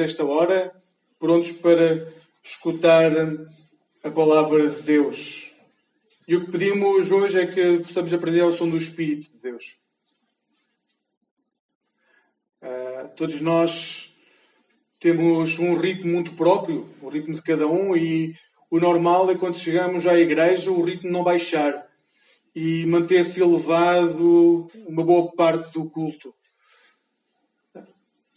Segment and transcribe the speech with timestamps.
[0.00, 0.74] Nesta hora
[1.18, 2.10] prontos para
[2.42, 3.12] escutar
[4.02, 5.52] a palavra de Deus.
[6.26, 9.76] E o que pedimos hoje é que possamos aprender ao som do Espírito de Deus.
[12.62, 14.10] Uh, todos nós
[14.98, 18.34] temos um ritmo muito próprio, o ritmo de cada um, e
[18.70, 21.86] o normal é quando chegamos à igreja o ritmo não baixar
[22.56, 26.34] e manter-se elevado uma boa parte do culto.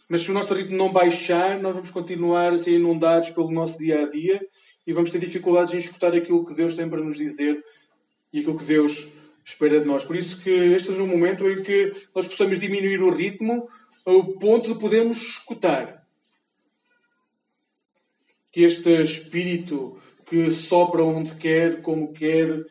[0.08, 3.78] Mas se o nosso ritmo não baixar, nós vamos continuar a ser inundados pelo nosso
[3.78, 4.40] dia a dia
[4.86, 7.62] e vamos ter dificuldades em escutar aquilo que Deus tem para nos dizer
[8.32, 9.08] e aquilo que Deus
[9.44, 10.04] espera de nós.
[10.04, 13.68] Por isso que este é um momento em que nós possamos diminuir o ritmo
[14.04, 16.06] ao ponto de podermos escutar.
[18.52, 22.64] Que este espírito que sopra onde quer, como quer,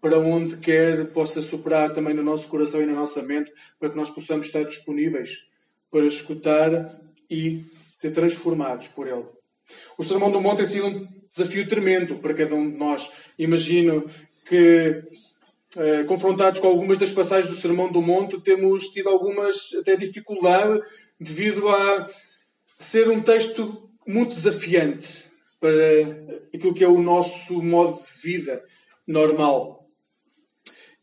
[0.00, 3.96] para onde quer, possa soprar também no nosso coração e na nossa mente, para que
[3.96, 5.47] nós possamos estar disponíveis
[5.90, 7.00] para escutar
[7.30, 7.64] e
[7.96, 9.24] ser transformados por Ele.
[9.96, 13.10] O Sermão do Monte tem sido um desafio tremendo para cada um de nós.
[13.38, 14.08] Imagino
[14.46, 15.02] que,
[15.76, 20.80] eh, confrontados com algumas das passagens do Sermão do Monte, temos tido algumas até dificuldade
[21.20, 22.08] devido a
[22.78, 25.24] ser um texto muito desafiante
[25.60, 25.70] para
[26.54, 28.64] aquilo que é o nosso modo de vida
[29.06, 29.86] normal.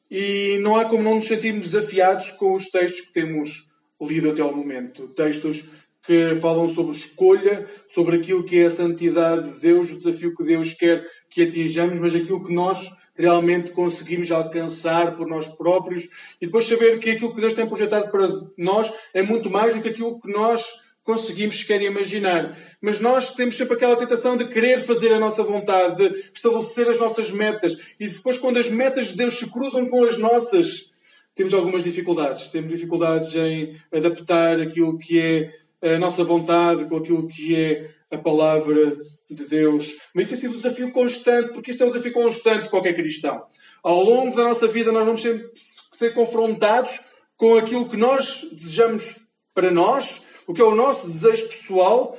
[0.09, 3.67] E não há como não nos sentirmos desafiados com os textos que temos
[4.01, 5.07] lido até ao momento.
[5.09, 10.35] Textos que falam sobre escolha, sobre aquilo que é a santidade de Deus, o desafio
[10.35, 16.03] que Deus quer que atinjamos, mas aquilo que nós realmente conseguimos alcançar por nós próprios
[16.41, 19.81] e depois saber que aquilo que Deus tem projetado para nós é muito mais do
[19.81, 22.57] que aquilo que nós conseguimos sequer imaginar.
[22.81, 26.99] Mas nós temos sempre aquela tentação de querer fazer a nossa vontade, de estabelecer as
[26.99, 27.77] nossas metas.
[27.99, 30.91] E depois, quando as metas de Deus se cruzam com as nossas,
[31.35, 32.50] temos algumas dificuldades.
[32.50, 35.53] Temos dificuldades em adaptar aquilo que é
[35.96, 38.97] a nossa vontade com aquilo que é a palavra
[39.29, 39.96] de Deus.
[40.13, 42.94] Mas isso tem sido um desafio constante, porque isso é um desafio constante de qualquer
[42.94, 43.44] cristão.
[43.84, 45.51] Ao longo da nossa vida, nós vamos sempre
[45.94, 47.00] ser confrontados
[47.35, 49.19] com aquilo que nós desejamos
[49.53, 52.17] para nós, o que é o nosso desejo pessoal,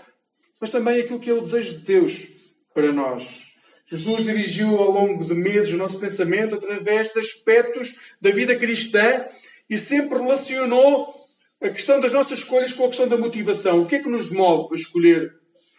[0.60, 2.26] mas também aquilo que é o desejo de Deus
[2.74, 3.44] para nós.
[3.88, 9.24] Jesus dirigiu ao longo de meses o nosso pensamento através de aspectos da vida cristã
[9.70, 11.14] e sempre relacionou
[11.60, 13.82] a questão das nossas escolhas com a questão da motivação.
[13.82, 15.32] O que é que nos move a escolher?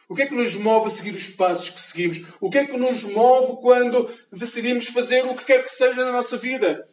[0.08, 2.22] O que é que nos move a seguir os passos que seguimos?
[2.40, 6.14] O que é que nos move quando decidimos fazer o que quer que seja na
[6.14, 6.88] nossa vida?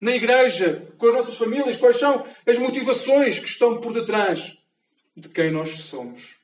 [0.00, 4.58] Na igreja, com as nossas famílias, quais são as motivações que estão por detrás
[5.14, 6.36] de quem nós somos?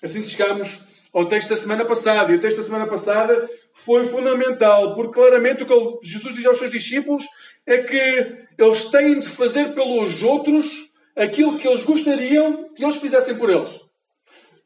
[0.00, 0.82] Assim chegamos
[1.12, 2.32] ao texto da semana passada.
[2.32, 6.58] E o texto da semana passada foi fundamental, porque claramente o que Jesus diz aos
[6.58, 7.24] seus discípulos
[7.66, 13.36] é que eles têm de fazer pelos outros aquilo que eles gostariam que eles fizessem
[13.36, 13.80] por eles.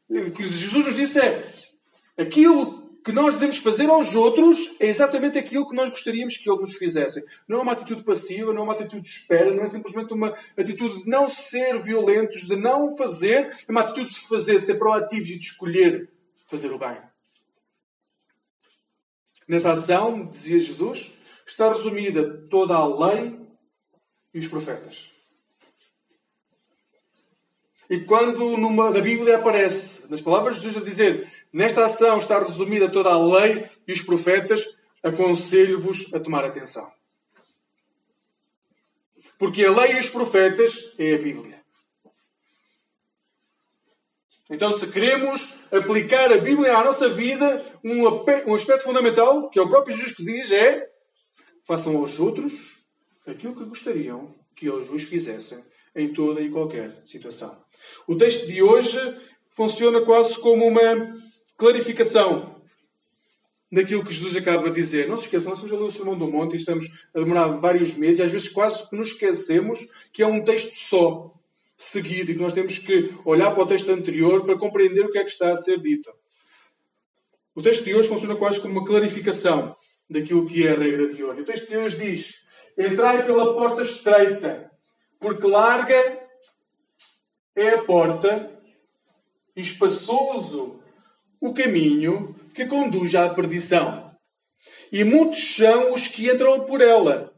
[0.09, 1.43] O que Jesus nos disse é
[2.17, 6.61] aquilo que nós devemos fazer aos outros é exatamente aquilo que nós gostaríamos que eles
[6.61, 7.23] nos fizessem.
[7.47, 10.33] Não é uma atitude passiva, não é uma atitude de espera, não é simplesmente uma
[10.57, 14.75] atitude de não ser violentos, de não fazer, é uma atitude de fazer, de ser
[14.75, 16.09] proativos e de escolher
[16.53, 17.01] fazer o bem.
[19.47, 21.11] Nessa ação, dizia Jesus,
[21.47, 23.39] está resumida toda a lei
[24.33, 25.09] e os profetas.
[27.89, 32.37] E quando numa, na Bíblia aparece, nas palavras de Jesus, a dizer nesta ação está
[32.39, 34.63] resumida toda a lei e os profetas,
[35.01, 36.89] aconselho-vos a tomar atenção.
[39.39, 41.52] Porque a lei e os profetas é a Bíblia.
[44.51, 49.69] Então, se queremos aplicar a Bíblia à nossa vida, um, aspecto fundamental, que é o
[49.69, 50.85] próprio Jesus que diz, é
[51.65, 52.83] façam aos outros
[53.25, 55.63] aquilo que gostariam que eles vos fizessem
[55.95, 57.57] em toda e qualquer situação.
[58.05, 58.99] O texto de hoje
[59.49, 61.15] funciona quase como uma
[61.57, 62.61] clarificação
[63.71, 65.07] daquilo que Jesus acaba de dizer.
[65.07, 66.85] Não se esqueçam, nós estamos a ler o Sermão do Monte e estamos
[67.15, 70.75] a demorar vários meses e às vezes quase que nos esquecemos que é um texto
[70.75, 71.32] só
[71.83, 75.17] seguido e que nós temos que olhar para o texto anterior para compreender o que
[75.17, 76.09] é que está a ser dito.
[77.53, 79.75] O texto de hoje funciona quase como uma clarificação
[80.09, 81.41] daquilo que é a regra de hoje.
[81.41, 82.35] O texto de hoje diz:
[82.77, 84.71] Entrai pela porta estreita,
[85.19, 86.19] porque larga
[87.55, 88.49] é a porta
[89.55, 90.79] e espaçoso
[91.39, 94.11] o caminho que conduz à perdição.
[94.91, 97.33] E muitos são os que entram por ela.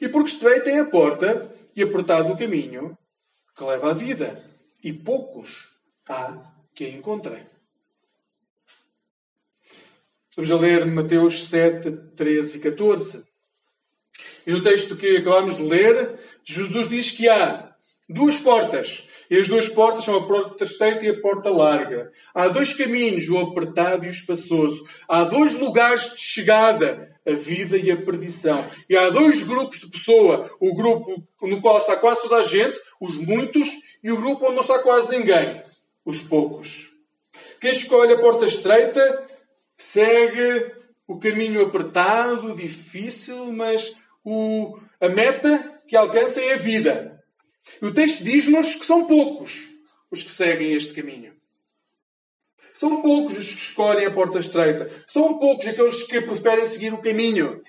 [0.00, 2.96] E porque estreita é a porta e apertado o caminho
[3.54, 4.44] que leva à vida,
[4.82, 5.70] e poucos
[6.08, 7.44] há que a encontrem.
[10.30, 13.24] Estamos a ler Mateus 7, 13 e 14.
[14.46, 17.74] E no texto que acabamos de ler, Jesus diz que há
[18.08, 22.10] duas portas E as duas portas são a porta estreita e a porta larga.
[22.34, 24.84] Há dois caminhos, o apertado e o espaçoso.
[25.08, 28.64] Há dois lugares de chegada, a vida e a perdição.
[28.88, 30.48] E há dois grupos de pessoa.
[30.60, 33.68] O grupo no qual está quase toda a gente, os muitos,
[34.02, 35.60] e o grupo onde não está quase ninguém,
[36.04, 36.90] os poucos.
[37.60, 39.26] Quem escolhe a porta estreita
[39.76, 40.72] segue
[41.06, 43.92] o caminho apertado, difícil, mas
[44.24, 47.15] o, a meta que alcança é a vida.
[47.80, 49.68] E o texto diz-nos que são poucos
[50.10, 51.34] os que seguem este caminho.
[52.72, 54.90] São poucos os que escolhem a porta estreita.
[55.06, 57.62] São poucos aqueles que preferem seguir o caminho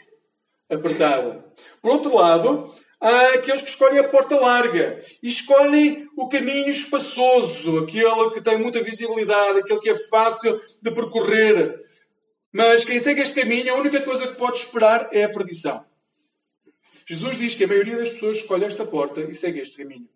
[0.69, 1.43] apertado.
[1.81, 7.79] Por outro lado, há aqueles que escolhem a porta larga e escolhem o caminho espaçoso,
[7.79, 11.79] aquele que tem muita visibilidade, aquele que é fácil de percorrer.
[12.51, 15.86] Mas quem segue este caminho, a única coisa que pode esperar é a perdição.
[17.07, 20.09] Jesus diz que a maioria das pessoas escolhe esta porta e segue este caminho.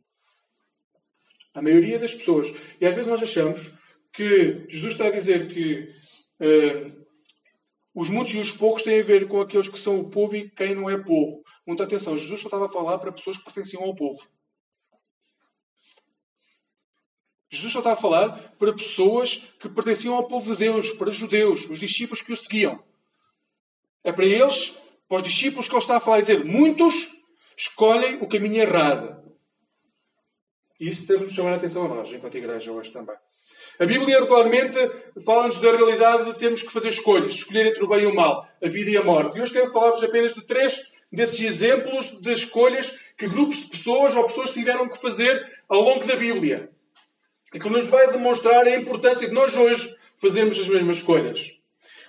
[1.53, 2.49] A maioria das pessoas.
[2.79, 3.71] E às vezes nós achamos
[4.11, 5.89] que Jesus está a dizer que
[6.41, 7.05] uh,
[7.95, 10.49] os muitos e os poucos têm a ver com aqueles que são o povo e
[10.49, 11.43] quem não é povo.
[11.65, 14.21] Muita atenção, Jesus só estava a falar para pessoas que pertenciam ao povo.
[17.49, 21.69] Jesus só está a falar para pessoas que pertenciam ao povo de Deus, para judeus,
[21.69, 22.83] os discípulos que o seguiam.
[24.03, 24.73] É para eles
[25.11, 27.11] para os discípulos que ele está a falar e dizer: muitos
[27.57, 29.21] escolhem o caminho errado.
[30.79, 33.17] E isso deve nos chamar a atenção a nós, enquanto igreja, hoje também.
[33.77, 34.77] A Bíblia regularmente
[35.25, 38.47] fala-nos da realidade de termos que fazer escolhas, escolher entre o bem e o mal,
[38.63, 39.37] a vida e a morte.
[39.37, 40.79] E hoje quero falar-vos apenas de três
[41.11, 46.05] desses exemplos de escolhas que grupos de pessoas ou pessoas tiveram que fazer ao longo
[46.05, 46.71] da Bíblia.
[47.53, 51.60] E que nos vai demonstrar a importância de nós hoje fazermos as mesmas escolhas.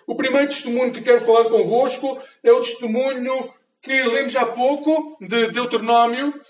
[0.07, 5.49] O primeiro testemunho que quero falar convosco é o testemunho que lemos há pouco, de
[5.49, 6.41] Deuteronômio,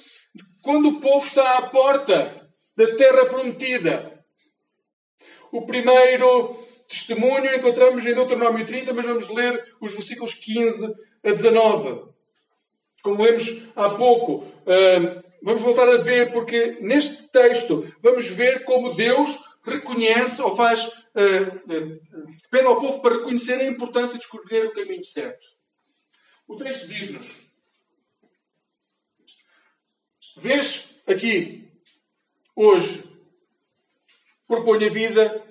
[0.63, 4.25] quando o povo está à porta da terra prometida.
[5.51, 6.57] O primeiro
[6.89, 10.95] testemunho encontramos em Deuteronômio 30, mas vamos ler os versículos 15
[11.25, 12.03] a 19.
[13.03, 18.95] Como lemos há pouco, ah, vamos voltar a ver, porque neste texto vamos ver como
[18.95, 24.67] Deus reconhece ou faz, uh, uh, pede ao povo para reconhecer a importância de escolher
[24.67, 25.47] o caminho certo.
[26.49, 27.37] O texto diz-nos:
[30.37, 31.71] Vês aqui,
[32.57, 33.05] hoje,
[34.47, 35.47] proponho a vida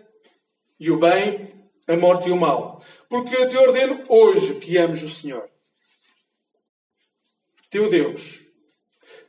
[0.79, 2.83] e o bem, a morte e o mal.
[3.09, 5.49] Porque eu te ordeno hoje que ames o Senhor,
[7.69, 8.39] teu Deus,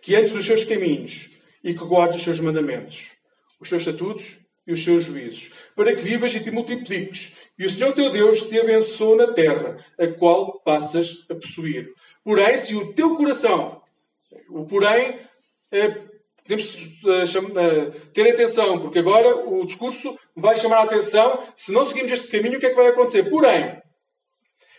[0.00, 1.31] que antes dos seus caminhos
[1.62, 3.12] e que guardes os seus mandamentos,
[3.61, 7.35] os seus estatutos e os seus juízos, para que vivas e te multipliques.
[7.59, 11.88] E o Senhor teu Deus te abençoe na terra, a qual passas a possuir.
[12.25, 13.82] Porém, se o teu coração,
[14.49, 15.19] o porém,
[15.70, 15.97] é,
[16.47, 16.64] temos
[17.06, 21.43] é, ter atenção, porque agora o discurso vai chamar a atenção.
[21.56, 23.25] Se não seguirmos este caminho, o que é que vai acontecer?
[23.31, 23.81] Porém,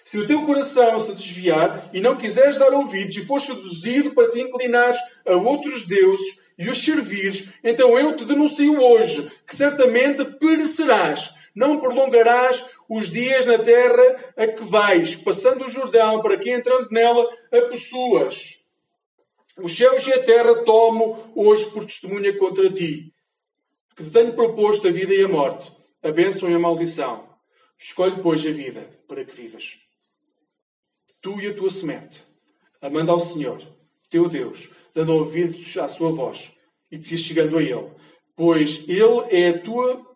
[0.03, 4.29] se o teu coração se desviar e não quiseres dar ouvidos e fores seduzido para
[4.29, 10.23] te inclinares a outros deuses e os servires, então eu te denuncio hoje que certamente
[10.39, 11.33] perecerás.
[11.55, 16.89] Não prolongarás os dias na terra a que vais, passando o Jordão, para que entrando
[16.89, 18.63] nela a possuas.
[19.59, 23.13] Os céus e a terra tomo hoje por testemunha contra ti,
[23.95, 27.29] que te tenho proposto a vida e a morte, a bênção e a maldição.
[27.77, 29.77] Escolhe, pois, a vida para que vivas.
[31.21, 32.23] Tu e a tua semente,
[32.81, 33.61] amando ao Senhor,
[34.09, 36.53] teu Deus, dando ouvidos à sua voz
[36.91, 37.89] e te chegando a Ele,
[38.35, 40.15] pois Ele é a tua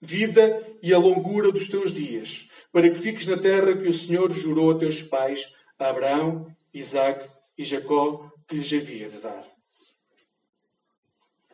[0.00, 4.30] vida e a longura dos teus dias, para que fiques na terra que o Senhor
[4.32, 9.46] jurou a teus pais, a Abraão, Isaac e Jacó, que lhes havia de dar.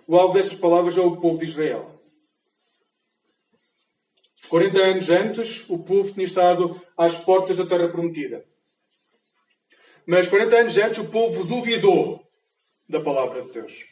[0.06, 2.00] O alvo destas palavras é o povo de Israel.
[4.48, 8.44] 40 anos antes, o povo tinha estado às portas da terra prometida.
[10.06, 12.25] Mas 40 anos antes, o povo duvidou
[12.88, 13.84] da palavra de Deus.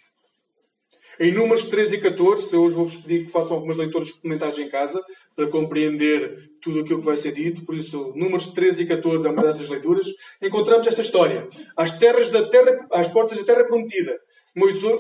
[1.19, 4.69] Em Números 13 e 14, eu hoje vou-vos pedir que façam algumas leituras suplementares em
[4.69, 5.01] casa
[5.37, 7.65] para compreender tudo aquilo que vai ser dito.
[7.65, 10.09] Por isso, Números 13 e 14 é uma dessas leituras.
[10.43, 11.47] Encontramos esta história.
[11.77, 14.19] Às, terras da terra, às portas da terra prometida,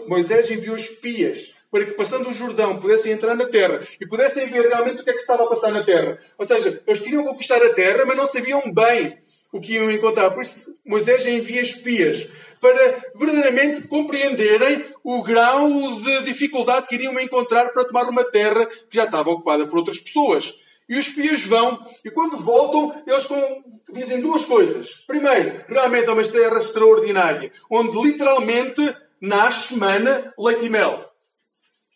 [0.06, 4.68] Moisés enviou espias para que, passando o Jordão, pudessem entrar na terra e pudessem ver
[4.68, 6.16] realmente o que é que estava a passar na terra.
[6.38, 9.18] Ou seja, eles queriam conquistar a terra, mas não sabiam bem
[9.54, 10.32] o que iam encontrar.
[10.32, 12.26] Por isso, Moisés envia espias
[12.60, 15.68] para verdadeiramente compreenderem o grau
[16.02, 20.00] de dificuldade que iriam encontrar para tomar uma terra que já estava ocupada por outras
[20.00, 20.54] pessoas.
[20.88, 23.26] E os espias vão, e quando voltam, eles
[23.92, 25.04] dizem duas coisas.
[25.06, 31.10] Primeiro, realmente é uma terra extraordinária, onde literalmente nasce, mana, leite e mel.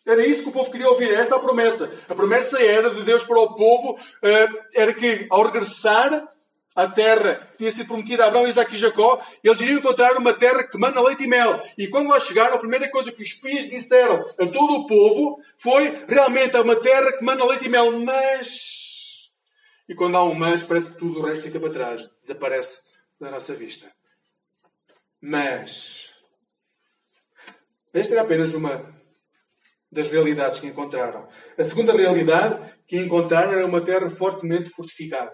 [0.07, 1.91] Era isso que o povo queria ouvir, essa a promessa.
[2.07, 6.27] A promessa era de Deus para o povo, uh, era que ao regressar
[6.79, 10.31] à terra que tinha sido prometida a Abraão, Isaac e Jacó, eles iriam encontrar uma
[10.33, 11.61] terra que manda leite e mel.
[11.77, 15.41] E quando lá chegaram, a primeira coisa que os espias disseram a todo o povo
[15.57, 19.29] foi realmente é uma terra que manda leite e mel, mas...
[19.89, 22.83] E quando há um mas, parece que tudo o resto fica para trás, desaparece
[23.19, 23.91] da nossa vista.
[25.21, 26.07] Mas...
[27.93, 28.97] Esta é apenas uma
[29.91, 31.27] das realidades que encontraram.
[31.57, 32.57] A segunda realidade
[32.87, 35.31] que encontraram era uma terra fortemente fortificada,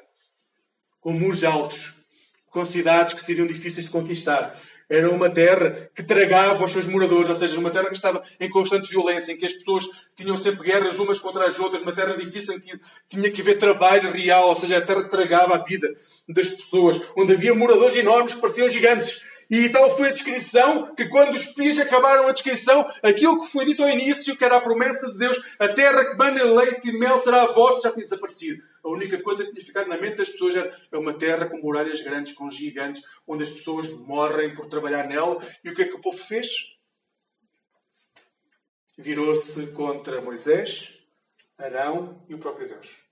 [1.06, 1.94] com muros altos,
[2.50, 4.60] com cidades que seriam difíceis de conquistar.
[4.90, 8.50] Era uma terra que tragava os seus moradores, ou seja, uma terra que estava em
[8.50, 12.18] constante violência, em que as pessoas tinham sempre guerras umas contra as outras, uma terra
[12.18, 15.64] difícil em que tinha que haver trabalho real, ou seja, a terra que tragava a
[15.64, 15.88] vida
[16.28, 21.08] das pessoas, onde havia moradores enormes que pareciam gigantes e tal foi a descrição que
[21.08, 24.62] quando os espias acabaram a descrição, aquilo que foi dito ao início, que era a
[24.62, 28.06] promessa de Deus, a terra que manda leite e mel será a vossa, já tinha
[28.06, 28.64] desaparecido.
[28.84, 31.58] A única coisa que tinha ficado na mente das pessoas era é uma terra com
[31.58, 35.42] muralhas grandes, com gigantes, onde as pessoas morrem por trabalhar nela.
[35.64, 36.76] E o que é que o povo fez?
[38.98, 40.94] Virou-se contra Moisés,
[41.58, 43.05] Arão e o próprio Deus.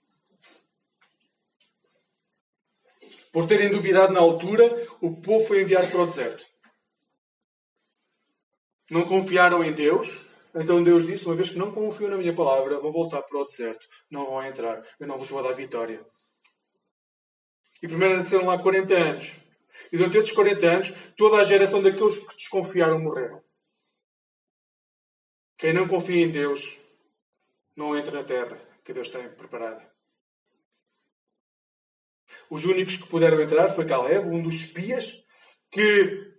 [3.34, 4.64] Por terem duvidado na altura,
[5.02, 6.46] o povo foi enviado para o deserto.
[8.92, 12.80] Não confiaram em Deus, então Deus disse: Uma vez que não confiam na minha palavra,
[12.80, 13.88] vão voltar para o deserto.
[14.12, 14.86] Não vão entrar.
[15.00, 16.06] Eu não vos vou dar vitória.
[17.82, 19.36] E primeiro nasceram lá 40 anos.
[19.92, 23.44] E durante esses 40 anos, toda a geração daqueles que desconfiaram morreram.
[25.58, 26.78] Quem não confia em Deus
[27.76, 29.93] não entra na terra que Deus tem preparada.
[32.54, 35.24] Os únicos que puderam entrar foi Caleb, um dos espias,
[35.72, 36.34] que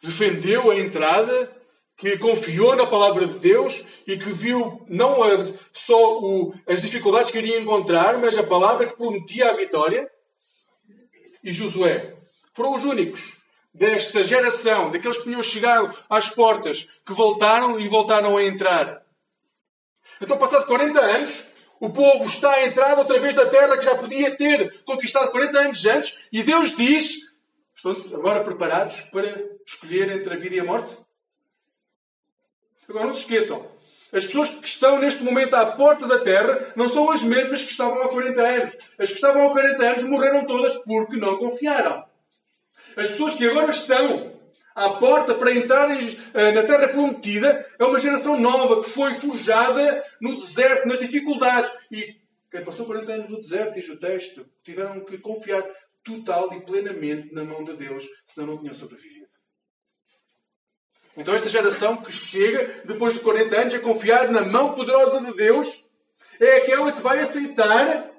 [0.00, 1.60] defendeu a entrada,
[1.96, 5.16] que confiou na palavra de Deus e que viu não
[5.72, 10.08] só o, as dificuldades que iria encontrar, mas a palavra que prometia a vitória.
[11.42, 12.14] E Josué.
[12.52, 13.38] Foram os únicos
[13.74, 19.02] desta geração, daqueles que tinham chegado às portas, que voltaram e voltaram a entrar.
[20.20, 23.94] Então, passado 40 anos, o povo está a entrar outra vez da terra que já
[23.96, 27.26] podia ter conquistado 40 anos antes e Deus diz:
[27.74, 29.28] Estão agora preparados para
[29.66, 30.96] escolher entre a vida e a morte?
[32.88, 33.76] Agora não se esqueçam.
[34.12, 37.72] As pessoas que estão neste momento à porta da terra não são as mesmas que
[37.72, 38.78] estavam há 40 anos.
[38.98, 42.04] As que estavam há 40 anos morreram todas porque não confiaram.
[42.96, 44.35] As pessoas que agora estão
[44.76, 50.04] à porta para entrar eh, na terra prometida é uma geração nova que foi forjada
[50.20, 51.72] no deserto, nas dificuldades.
[51.90, 55.64] E quem passou 40 anos no deserto, diz o texto, tiveram que confiar
[56.04, 59.26] total e plenamente na mão de Deus, senão não tinham sobrevivido.
[61.16, 65.34] Então, esta geração que chega, depois de 40 anos, a confiar na mão poderosa de
[65.34, 65.88] Deus,
[66.38, 68.10] é aquela que vai aceitar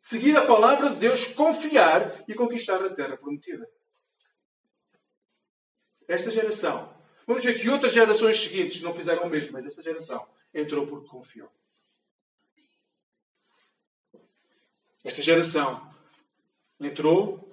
[0.00, 3.68] seguir a palavra de Deus, confiar e conquistar a terra prometida
[6.06, 6.94] esta geração,
[7.26, 11.08] vamos dizer que outras gerações seguintes não fizeram o mesmo, mas esta geração entrou porque
[11.08, 11.50] confiou.
[15.02, 15.86] Esta geração
[16.80, 17.44] entrou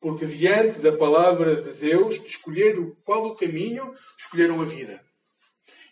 [0.00, 5.02] porque, diante da palavra de Deus, de escolher qual o caminho, escolheram a vida.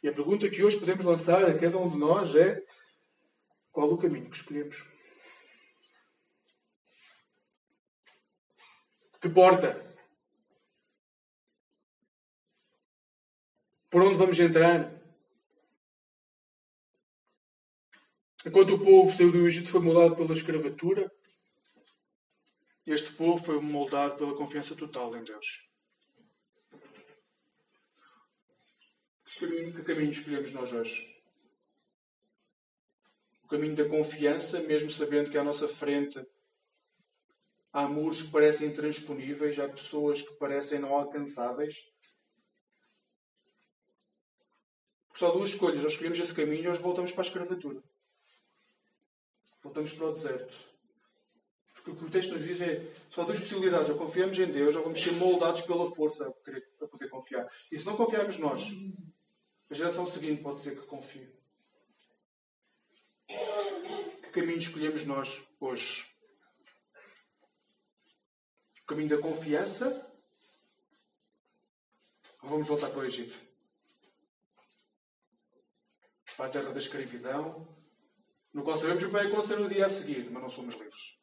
[0.02, 2.62] E a pergunta que hoje podemos lançar a cada um de nós é:
[3.70, 4.84] qual o caminho que escolhemos?
[9.20, 9.91] Que porta
[13.92, 14.90] Por onde vamos entrar?
[18.46, 21.12] Enquanto o povo saiu do Egito foi moldado pela escravatura,
[22.86, 25.68] este povo foi moldado pela confiança total em Deus.
[29.26, 31.22] Que caminho, que caminho escolhemos nós hoje?
[33.44, 36.18] O caminho da confiança, mesmo sabendo que à nossa frente
[37.70, 41.91] há muros que parecem intransponíveis, há pessoas que parecem não alcançáveis.
[45.22, 45.84] Só duas escolhas.
[45.84, 47.80] Ou escolhemos esse caminho ou voltamos para a escravatura.
[49.62, 50.52] Voltamos para o deserto.
[51.74, 53.90] Porque o que o texto nos diz é só duas possibilidades.
[53.90, 57.48] Ou confiamos em Deus ou vamos ser moldados pela força a, querer, a poder confiar.
[57.70, 58.72] E se não confiarmos nós,
[59.70, 61.30] a geração seguinte pode ser que confie.
[63.28, 66.04] Que caminho escolhemos nós hoje?
[68.82, 70.04] O caminho da confiança?
[72.42, 73.51] Ou vamos voltar para o Egito?
[76.42, 77.68] Para a terra da escravidão,
[78.52, 81.16] no qual sabemos o que vai acontecer no dia a seguir, mas não somos livres.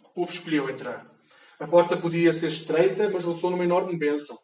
[0.00, 1.10] O povo escolheu entrar.
[1.58, 4.38] A porta podia ser estreita, mas lançou numa enorme bênção.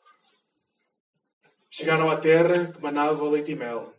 [1.68, 3.94] chegaram à terra que manava leite e mel.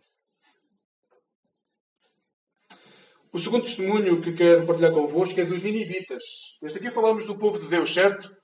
[3.31, 6.23] O segundo testemunho que quero partilhar convosco é dos ninivitas.
[6.63, 8.35] Este aqui falamos do povo de Deus, certo?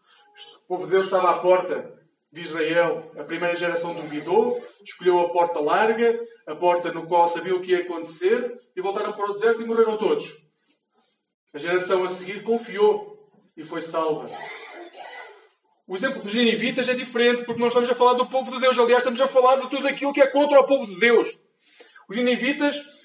[0.66, 1.97] O povo de Deus estava à porta
[2.38, 3.10] de Israel.
[3.18, 7.72] A primeira geração duvidou, escolheu a porta larga, a porta no qual sabia o que
[7.72, 10.38] ia acontecer, e voltaram para o deserto e morreram todos.
[11.54, 13.18] A geração a seguir confiou
[13.56, 14.28] e foi salva.
[15.88, 18.78] O exemplo dos ninivitas é diferente, porque nós estamos a falar do povo de Deus.
[18.78, 21.38] Aliás, estamos a falar de tudo aquilo que é contra o povo de Deus.
[22.10, 22.97] Os ninivitas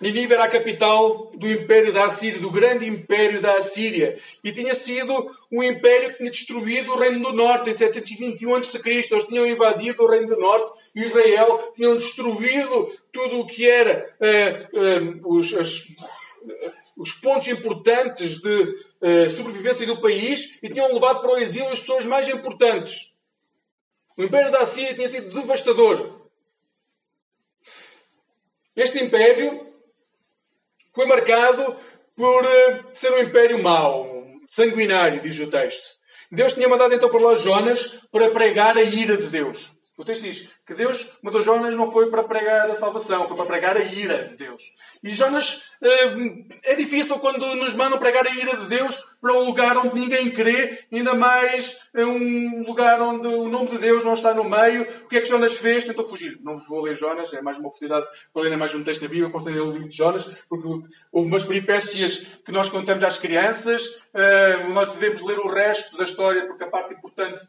[0.00, 4.18] Nínive era a capital do Império da Assíria, do grande Império da Assíria.
[4.42, 8.80] E tinha sido um império que tinha destruído o Reino do Norte em 721 a.C.
[8.84, 14.12] Eles tinham invadido o Reino do Norte e Israel tinham destruído tudo o que era
[14.20, 15.86] uh, uh, os, as,
[16.96, 18.62] os pontos importantes de
[19.00, 23.14] uh, sobrevivência do país e tinham levado para o exílio as pessoas mais importantes.
[24.16, 26.20] O Império da Assíria tinha sido devastador.
[28.74, 29.72] Este império
[30.94, 31.76] foi marcado
[32.16, 35.82] por uh, ser um império mau, sanguinário, diz o texto.
[36.30, 39.70] Deus tinha mandado então para lá Jonas para pregar a ira de Deus.
[39.96, 43.46] O texto diz que Deus mandou Jonas não foi para pregar a salvação, foi para
[43.46, 44.72] pregar a ira de Deus.
[45.02, 49.44] E Jonas uh, é difícil quando nos mandam pregar a ira de Deus para um
[49.44, 54.34] lugar onde ninguém crê, ainda mais um lugar onde o nome de Deus não está
[54.34, 54.82] no meio.
[55.04, 55.86] O que é que Jonas fez?
[55.86, 56.38] Tentou fugir.
[56.42, 59.08] Não vos vou ler Jonas, é mais uma oportunidade para lerem mais um texto da
[59.08, 63.16] Bíblia, posso ler o livro de Jonas, porque houve umas peripécias que nós contamos às
[63.16, 63.86] crianças.
[64.12, 67.40] Uh, nós devemos ler o resto da história, porque a parte importante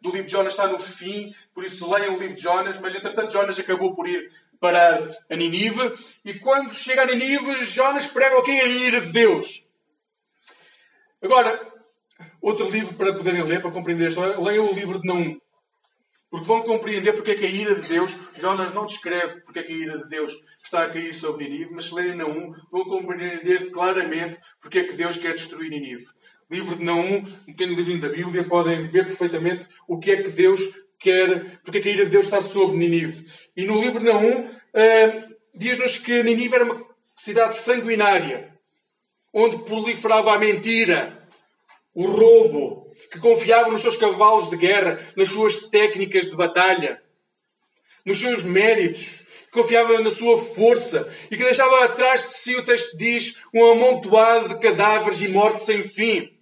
[0.00, 2.94] do livro de Jonas está no fim, por isso leiam o livro de Jonas, mas
[2.94, 5.92] entretanto Jonas acabou por ir para a Ninive,
[6.24, 9.64] e quando chega a Ninive, Jonas prega o que é a ira de Deus.
[11.22, 11.60] Agora,
[12.40, 15.38] outro livro para poderem ler, para compreender a história, leiam o livro de Naum.
[16.30, 19.62] Porque vão compreender porque é que a ira de Deus, Jonas não descreve porque é
[19.62, 22.84] que a ira de Deus está a cair sobre Ninive, mas se lerem Naum, vão
[22.84, 26.04] compreender claramente porque é que Deus quer destruir Ninive.
[26.50, 30.30] Livro de Naum, um pequeno livrinho da Bíblia, podem ver perfeitamente o que é que
[30.30, 30.60] Deus
[30.98, 33.24] quer, porque que a ira de Deus está sobre Ninive.
[33.56, 36.84] E no livro Naum, uh, diz-nos que Ninive era uma
[37.16, 38.58] cidade sanguinária
[39.32, 41.28] onde proliferava a mentira,
[41.94, 47.02] o roubo, que confiava nos seus cavalos de guerra, nas suas técnicas de batalha,
[48.04, 52.64] nos seus méritos, que confiava na sua força e que deixava atrás de si, o
[52.64, 56.37] texto diz, um amontoado de cadáveres e morte sem fim.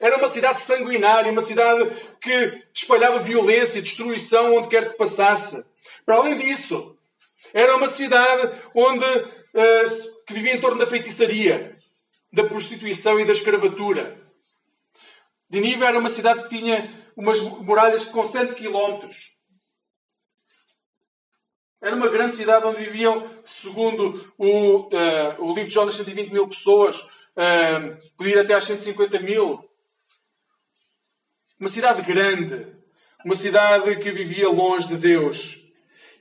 [0.00, 5.64] Era uma cidade sanguinária, uma cidade que espalhava violência e destruição onde quer que passasse.
[6.06, 6.96] Para além disso,
[7.52, 11.76] era uma cidade onde uh, que vivia em torno da feitiçaria
[12.32, 14.20] da prostituição e da escravatura.
[15.50, 19.36] Nínive era uma cidade que tinha umas muralhas com 100 quilómetros.
[21.80, 24.90] Era uma grande cidade onde viviam, segundo o, uh,
[25.38, 29.67] o livro de Jonas, 120 mil pessoas, uh, podia ir até às 150 mil.
[31.58, 32.66] Uma cidade grande,
[33.24, 35.58] uma cidade que vivia longe de Deus.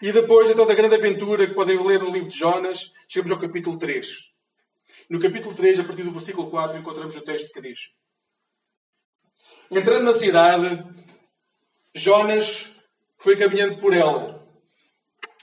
[0.01, 3.39] E depois, então, da grande aventura que podem ler no livro de Jonas, chegamos ao
[3.39, 4.31] capítulo 3.
[5.07, 7.91] No capítulo 3, a partir do versículo 4, encontramos o texto que diz:
[9.69, 10.83] Entrando na cidade,
[11.93, 12.71] Jonas
[13.17, 14.43] foi caminhando por ela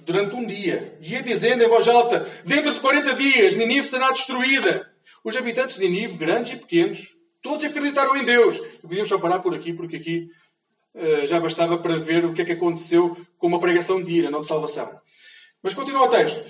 [0.00, 4.92] durante um dia, ia dizendo em voz alta: Dentro de 40 dias, Ninive será destruída.
[5.22, 7.13] Os habitantes de Ninive, grandes e pequenos,
[7.44, 8.56] todos acreditaram em Deus.
[8.56, 10.30] E podíamos só parar por aqui, porque aqui
[10.94, 14.30] uh, já bastava para ver o que é que aconteceu com uma pregação de ira,
[14.30, 14.98] não de salvação.
[15.62, 16.42] Mas continua o texto.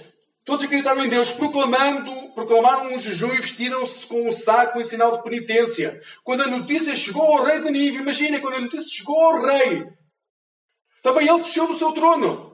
[0.44, 5.16] Todos acreditaram em Deus, proclamando, proclamaram um jejum e vestiram-se com um saco em sinal
[5.16, 6.00] de penitência.
[6.22, 9.88] Quando a notícia chegou ao rei de Nínive, imaginem, quando a notícia chegou ao rei,
[11.02, 12.53] também ele desceu do seu trono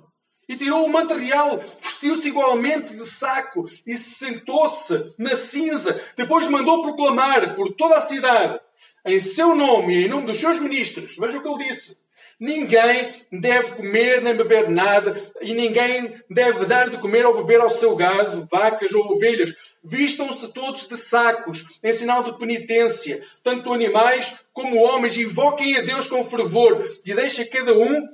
[0.51, 6.03] e tirou o manto real, vestiu-se igualmente de saco e sentou-se na cinza.
[6.17, 8.59] Depois mandou proclamar por toda a cidade,
[9.07, 11.15] em seu nome e em nome dos seus ministros.
[11.17, 11.97] Vejam o que ele disse.
[12.41, 17.71] Ninguém deve comer nem beber nada, e ninguém deve dar de comer ou beber ao
[17.71, 19.55] seu gado, vacas ou ovelhas.
[19.85, 26.09] Vistam-se todos de sacos, em sinal de penitência, tanto animais como homens, invoquem a Deus
[26.09, 28.09] com fervor e deixem cada um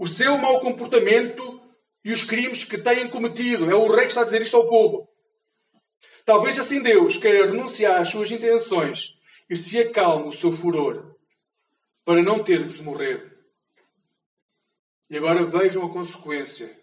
[0.00, 1.60] o seu mau comportamento
[2.04, 3.70] e os crimes que têm cometido.
[3.70, 5.08] É o rei que está a dizer isto ao povo.
[6.24, 11.14] Talvez assim Deus queira renunciar às suas intenções e se acalme o seu furor,
[12.04, 13.30] para não termos de morrer
[15.10, 16.78] e agora vejam a consequência.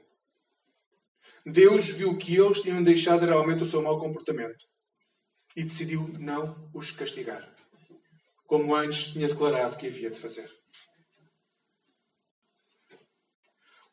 [1.45, 4.65] Deus viu que eles tinham deixado realmente o seu mau comportamento
[5.56, 7.49] e decidiu não os castigar,
[8.45, 10.53] como antes tinha declarado que havia de fazer.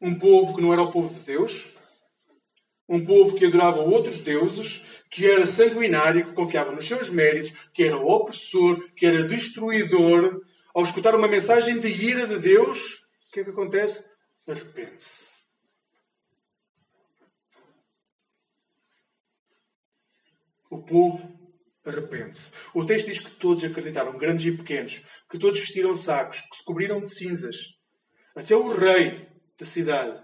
[0.04, 1.68] Um povo que não era o povo de Deus.
[2.86, 7.84] Um povo que adorava outros deuses, que era sanguinário, que confiava nos seus méritos, que
[7.84, 10.42] era opressor, que era destruidor.
[10.74, 12.96] Ao escutar uma mensagem de ira de Deus,
[13.28, 14.10] o que é que acontece?
[14.46, 15.32] Arrepende-se.
[20.68, 21.50] O povo
[21.82, 22.56] arrepende-se.
[22.74, 26.64] O texto diz que todos acreditaram, grandes e pequenos, que todos vestiram sacos, que se
[26.64, 27.56] cobriram de cinzas.
[28.36, 30.20] Até o rei da cidade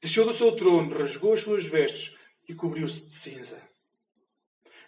[0.00, 2.14] desceu do seu trono, rasgou as suas vestes
[2.48, 3.60] e cobriu-se de cinza.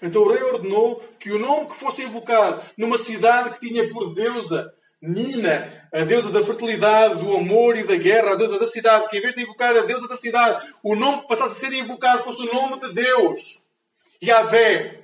[0.00, 4.14] Então o rei ordenou que o nome que fosse invocado numa cidade que tinha por
[4.14, 9.08] deusa Nina, a deusa da fertilidade, do amor e da guerra, a deusa da cidade,
[9.08, 11.72] que em vez de invocar a deusa da cidade, o nome que passasse a ser
[11.72, 13.62] invocado fosse o nome de Deus,
[14.20, 14.97] Yahvé,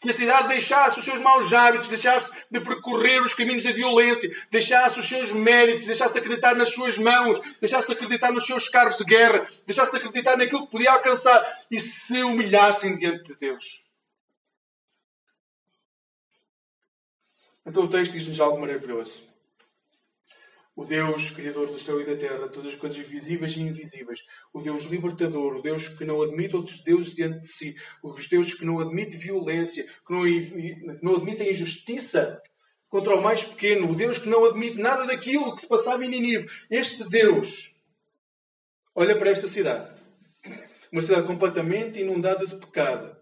[0.00, 4.30] que a cidade deixasse os seus maus hábitos, deixasse de percorrer os caminhos da violência,
[4.50, 8.68] deixasse os seus méritos, deixasse de acreditar nas suas mãos, deixasse de acreditar nos seus
[8.68, 13.36] carros de guerra, deixasse de acreditar naquilo que podia alcançar e se humilhassem diante de
[13.36, 13.82] Deus.
[17.64, 19.25] Então o texto diz-nos algo maravilhoso
[20.76, 24.20] o Deus criador do céu e da terra, todas as coisas visíveis e invisíveis,
[24.52, 28.52] o Deus libertador, o Deus que não admite outros deuses diante de si, os deuses
[28.52, 30.22] que não admite violência, que não,
[31.02, 32.42] não admite a injustiça
[32.90, 36.10] contra o mais pequeno, o Deus que não admite nada daquilo que se passava em
[36.10, 36.46] Ninive.
[36.70, 37.74] Este Deus
[38.94, 39.98] olha para esta cidade,
[40.92, 43.16] uma cidade completamente inundada de pecado,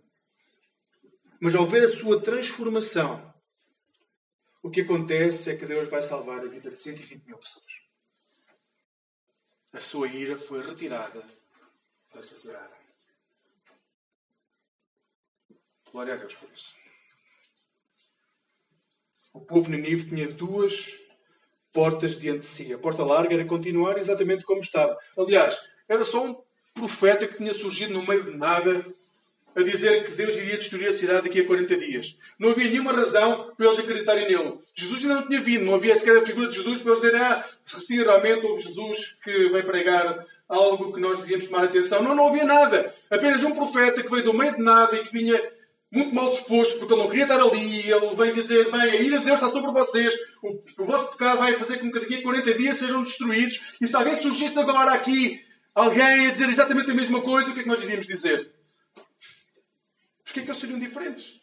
[1.40, 3.32] mas ao ver a sua transformação,
[4.64, 7.66] o que acontece é que Deus vai salvar a vida de 120 mil pessoas.
[9.74, 11.22] A sua ira foi retirada
[12.14, 12.72] desta cidade.
[15.92, 16.74] Glória a Deus por isso.
[19.34, 20.98] O povo Ninive tinha duas
[21.70, 22.72] portas diante de si.
[22.72, 24.98] A porta larga era continuar exatamente como estava.
[25.14, 28.82] Aliás, era só um profeta que tinha surgido no meio de nada
[29.56, 32.16] a dizer que Deus iria destruir a cidade daqui a 40 dias.
[32.38, 34.58] Não havia nenhuma razão para eles acreditarem nele.
[34.74, 37.20] Jesus ainda não tinha vindo, não havia sequer a figura de Jesus para eles dizerem,
[37.20, 42.02] ah, sim, realmente houve Jesus que vai pregar algo que nós devíamos tomar atenção.
[42.02, 42.94] Não, não havia nada.
[43.10, 45.40] Apenas um profeta que veio do meio de nada e que vinha
[45.90, 47.90] muito mal disposto, porque ele não queria estar ali.
[47.90, 50.12] Ele veio dizer: Bem, a ira de Deus está sobre vocês.
[50.42, 53.62] O, o vosso pecado vai fazer com que daqui a 40 dias sejam destruídos.
[53.80, 55.40] E se alguém surgisse agora aqui,
[55.74, 58.50] alguém a dizer exatamente a mesma coisa, o que é que nós iríamos dizer?
[60.34, 61.40] Porquê que eles seriam diferentes?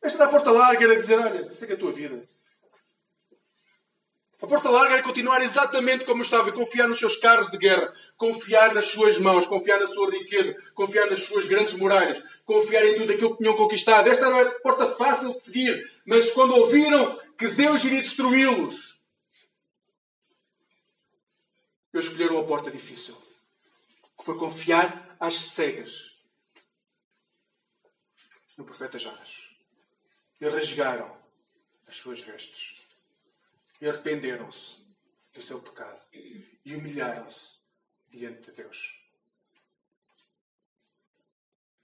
[0.00, 2.28] Esta da porta larga era dizer, olha, isso é é a tua vida.
[4.40, 8.72] A porta larga era continuar exatamente como estava confiar nos seus carros de guerra, confiar
[8.72, 13.12] nas suas mãos, confiar na sua riqueza, confiar nas suas grandes muralhas, confiar em tudo
[13.12, 14.08] aquilo que tinham conquistado.
[14.08, 19.02] Esta era a porta fácil de seguir, mas quando ouviram que Deus iria destruí-los,
[21.92, 23.16] eles escolheram a porta difícil,
[24.16, 26.11] que foi confiar às cegas
[28.62, 29.50] no profeta Jonas.
[30.40, 31.20] E rasgaram
[31.86, 32.86] as suas vestes.
[33.80, 34.84] E arrependeram-se
[35.34, 36.00] do seu pecado.
[36.64, 37.56] E humilharam-se
[38.08, 39.00] diante de Deus.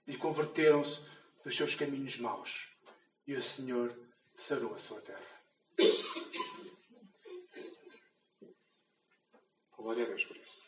[0.07, 1.05] E converteram-se
[1.43, 2.69] dos seus caminhos maus.
[3.27, 3.95] E o Senhor
[4.37, 5.41] sarou a sua terra.
[9.75, 10.63] Glória a Deus por isso.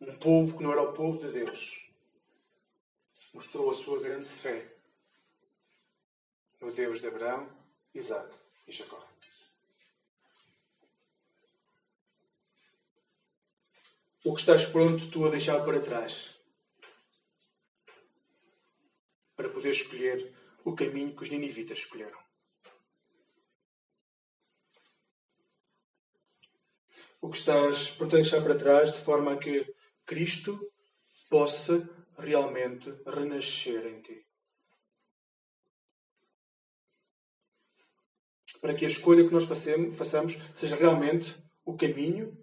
[0.00, 1.79] Um povo que não era o povo de Deus
[3.32, 4.66] mostrou a sua grande fé
[6.60, 7.48] no Deus de Abraão,
[7.94, 8.34] Isaac
[8.66, 9.08] e Jacó.
[14.24, 16.38] O que estás pronto tu a deixar para trás
[19.34, 22.18] para poder escolher o caminho que os ninivitas escolheram.
[27.22, 30.60] O que estás pronto a deixar para trás de forma a que Cristo
[31.30, 34.26] possa realmente renascer em ti.
[38.60, 42.36] Para que a escolha que nós façamos seja realmente o caminho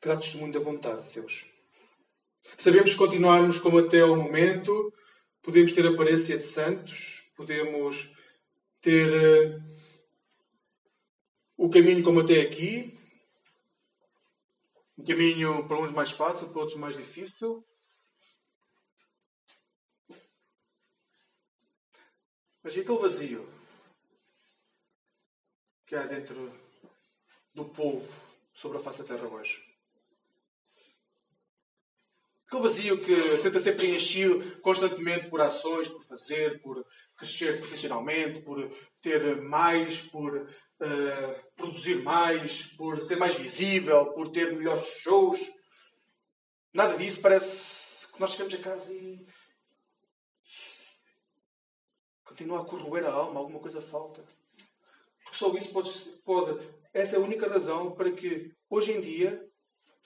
[0.00, 1.44] que dá testemunho da vontade de Deus.
[2.56, 4.92] Sabemos que continuarmos como até ao momento,
[5.42, 8.12] podemos ter aparência de santos, podemos
[8.80, 9.62] ter uh,
[11.56, 12.95] o caminho como até aqui,
[14.98, 17.64] um caminho para uns mais fácil, para outros mais difícil.
[22.62, 23.48] Mas e aquele vazio
[25.86, 26.52] que há dentro
[27.54, 28.08] do povo
[28.54, 29.64] sobre a face da terra hoje?
[32.46, 36.84] Aquele vazio que tenta ser preenchido constantemente por ações, por fazer, por
[37.16, 38.68] crescer profissionalmente, por
[39.00, 40.48] ter mais, por
[40.80, 45.40] uh, produzir mais, por ser mais visível, por ter melhores shows.
[46.72, 47.20] Nada disso.
[47.20, 49.26] Parece que nós chegamos a casa e
[52.24, 54.22] continua a corroer a alma, alguma coisa falta.
[55.24, 55.90] Porque só isso pode,
[56.24, 56.66] pode.
[56.92, 59.48] Essa é a única razão para que hoje em dia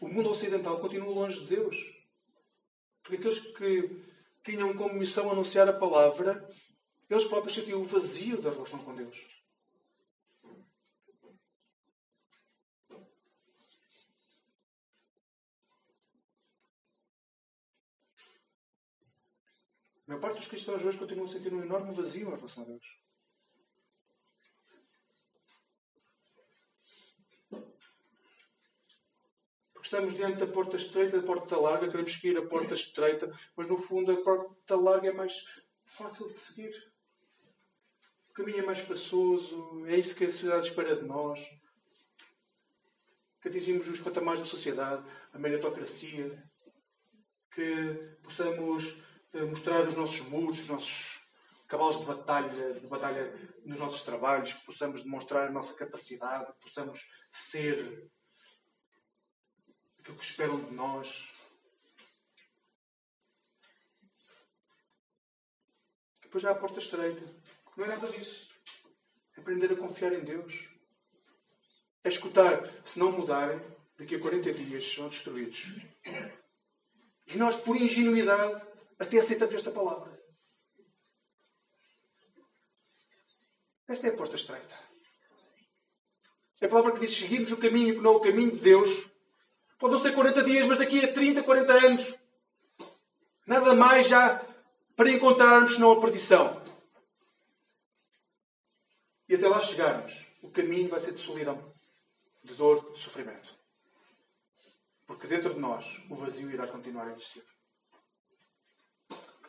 [0.00, 1.76] o mundo ocidental continue longe de Deus.
[3.02, 4.02] Porque aqueles que
[4.44, 6.48] tinham como missão anunciar a palavra,
[7.08, 9.39] eles próprios sentiam o vazio da relação com Deus.
[20.10, 22.66] A maior parte dos cristãos hoje continuam a sentir um enorme vazio em relação a
[22.66, 22.98] Deus.
[29.80, 33.76] estamos diante da porta estreita, da porta larga, queremos seguir a porta estreita, mas no
[33.76, 35.44] fundo a porta larga é mais
[35.84, 36.92] fácil de seguir.
[38.30, 41.40] O caminho é mais espaçoso, é isso que a sociedade espera de nós.
[43.40, 46.40] Que atingimos os patamares da sociedade, a meritocracia,
[47.52, 51.20] que possamos mostrar os nossos muros, os nossos
[51.68, 53.32] cavalos de batalha, de batalha
[53.64, 58.10] nos nossos trabalhos, que possamos demonstrar a nossa capacidade, que possamos ser
[59.98, 61.32] aquilo que esperam de nós.
[66.22, 67.22] Depois há a porta estreita.
[67.76, 68.50] Não é nada disso.
[69.36, 70.68] É aprender a confiar em Deus.
[72.04, 72.68] É escutar.
[72.84, 73.60] Se não mudarem,
[73.96, 75.66] daqui a 40 dias são destruídos.
[77.26, 78.69] E nós, por ingenuidade,
[79.00, 80.16] até aceitamos esta palavra.
[83.88, 84.78] Esta é a porta estreita.
[86.60, 89.10] É a palavra que diz: seguimos o caminho que não é o caminho de Deus,
[89.80, 92.18] Pode não ser 40 dias, mas daqui a 30, 40 anos.
[93.46, 94.44] Nada mais já
[94.94, 96.62] para encontrarmos senão a perdição.
[99.26, 101.72] E até lá chegarmos, o caminho vai ser de solidão,
[102.44, 103.56] de dor, de sofrimento.
[105.06, 107.42] Porque dentro de nós o vazio irá continuar a existir.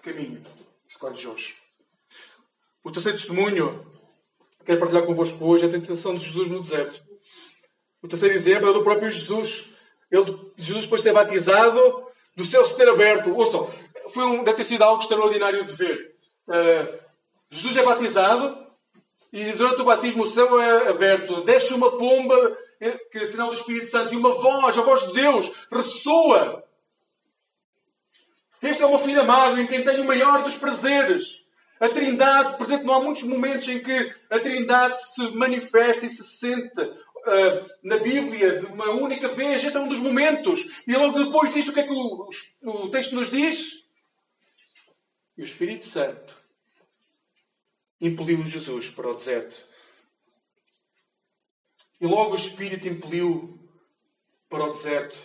[0.02, 0.42] Caminho
[0.88, 1.56] escolhes hoje?
[2.84, 3.86] O terceiro testemunho
[4.60, 7.04] que quero partilhar convosco hoje é a tentação de Jesus no deserto.
[8.02, 9.76] O terceiro exemplo é do próprio Jesus.
[10.10, 10.26] Ele,
[10.58, 13.32] Jesus, depois de ser batizado, do céu se ter aberto.
[13.36, 13.70] Ouçam,
[14.12, 16.16] foi um, deve ter sido algo extraordinário de ver.
[16.48, 17.00] Uh,
[17.52, 18.68] Jesus é batizado
[19.32, 21.42] e durante o batismo o céu é aberto.
[21.42, 25.08] Desce uma pomba, eh, que é sinal do Espírito Santo, e uma voz, a voz
[25.08, 26.64] de Deus, ressoa.
[28.62, 31.41] Este é o meu filho amado, em quem tenho o maior dos prazeres.
[31.80, 36.21] A Trindade, presente, não há muitos momentos em que a Trindade se manifesta e se
[36.38, 39.63] sente uh, na Bíblia de uma única vez.
[39.63, 40.84] Este é um dos momentos.
[40.86, 42.30] E logo depois disto, o que é que o,
[42.63, 43.84] o texto nos diz?
[45.36, 46.39] E o Espírito Santo
[48.00, 49.56] impeliu Jesus para o deserto.
[52.00, 53.60] E logo o Espírito impeliu
[54.47, 55.19] para o deserto.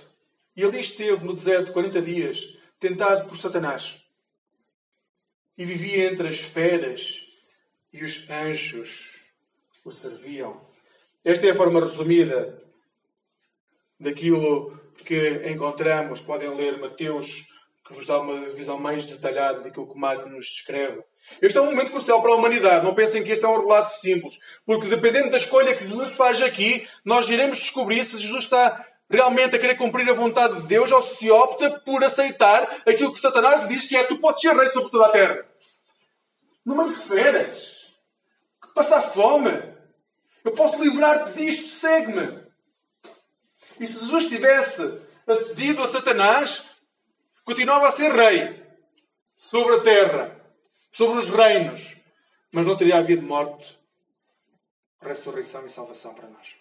[0.57, 2.56] E ali esteve no deserto 40 dias,
[2.89, 4.01] tentado por Satanás.
[5.59, 7.23] E vivia entre as feras
[7.93, 9.17] e os anjos
[9.85, 10.61] o serviam.
[11.25, 12.63] Esta é a forma resumida
[13.99, 16.21] daquilo que encontramos.
[16.21, 17.47] Podem ler Mateus,
[17.87, 21.03] que vos dá uma visão mais detalhada daquilo que Marco nos descreve.
[21.41, 22.85] Este é um momento crucial para a humanidade.
[22.85, 24.39] Não pensem que este é um relato simples.
[24.65, 29.57] Porque dependendo da escolha que Jesus faz aqui, nós iremos descobrir se Jesus está realmente
[29.57, 33.63] a querer cumprir a vontade de Deus ou se opta por aceitar aquilo que Satanás
[33.63, 35.47] lhe diz que é tu podes ser rei sobre toda a terra.
[36.65, 37.87] No meio de feras.
[38.75, 39.51] Passar fome.
[40.45, 42.45] Eu posso livrar-te disto, segue-me.
[43.81, 44.83] E se Jesus tivesse
[45.27, 46.65] acedido a Satanás,
[47.45, 48.63] continuava a ser rei
[49.37, 50.41] sobre a terra,
[50.93, 51.97] sobre os reinos,
[52.53, 53.79] mas não teria havido morte,
[55.01, 56.56] ressurreição e salvação para nós.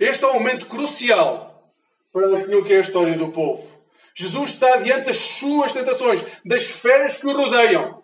[0.00, 1.70] Este é um momento crucial
[2.10, 3.84] para aquilo que é a história do povo.
[4.14, 8.02] Jesus está diante das suas tentações, das feras que o rodeiam.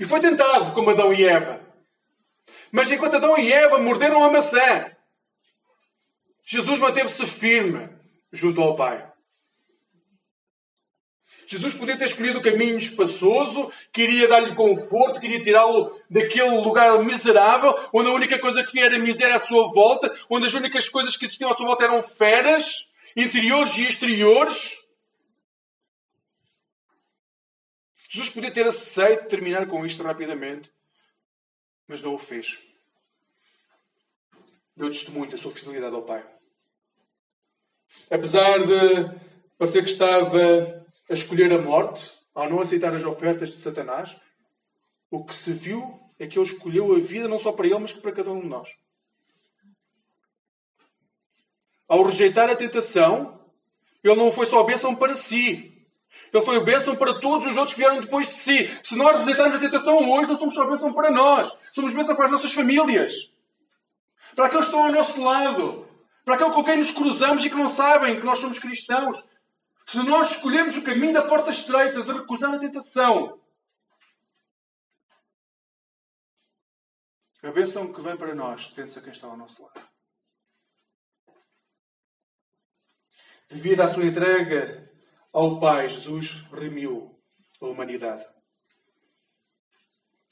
[0.00, 1.60] E foi tentado como Adão e Eva.
[2.72, 4.90] Mas enquanto Adão e Eva morderam a maçã,
[6.46, 7.90] Jesus manteve-se firme
[8.32, 9.11] junto ao Pai.
[11.52, 17.78] Jesus podia ter escolhido o caminho espaçoso, queria dar-lhe conforto, queria tirá-lo daquele lugar miserável,
[17.92, 21.14] onde a única coisa que tinha era miséria à sua volta, onde as únicas coisas
[21.14, 24.78] que existiam à sua volta eram feras, interiores e exteriores.
[28.08, 30.72] Jesus podia ter aceito terminar com isto rapidamente,
[31.86, 32.58] mas não o fez.
[34.74, 36.24] Deu testemunho da sua fidelidade ao Pai.
[38.10, 39.20] Apesar de
[39.58, 40.81] parecer que estava
[41.12, 44.16] a escolher a morte, ao não aceitar as ofertas de Satanás,
[45.10, 47.92] o que se viu é que ele escolheu a vida não só para ele, mas
[47.92, 48.70] para cada um de nós.
[51.86, 53.38] Ao rejeitar a tentação,
[54.02, 55.86] ele não foi só bênção para si.
[56.32, 58.80] Ele foi bênção para todos os outros que vieram depois de si.
[58.82, 61.52] Se nós rejeitarmos a tentação hoje, não somos só bênção para nós.
[61.74, 63.30] Somos bênção para as nossas famílias.
[64.34, 65.86] Para aqueles que estão ao nosso lado.
[66.24, 69.22] Para aqueles com quem nos cruzamos e que não sabem que nós somos cristãos.
[69.92, 73.38] Se nós escolhermos o caminho da porta estreita de recusar a tentação,
[77.42, 79.86] a bênção que vem para nós tende-se a quem está ao nosso lado.
[83.50, 84.90] Devido à sua entrega
[85.30, 87.22] ao Pai, Jesus remiu
[87.60, 88.26] a humanidade.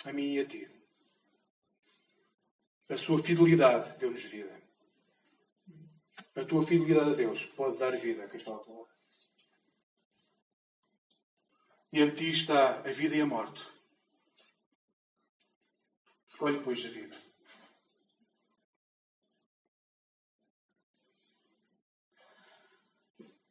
[0.07, 0.70] A mim e a ti.
[2.88, 4.59] A sua fidelidade deu-nos vida.
[6.35, 8.89] A tua fidelidade a Deus pode dar vida a quem está ao teu lado.
[11.92, 13.64] Diante de ti está a vida e a morte.
[16.29, 17.16] Escolhe, pois, a vida.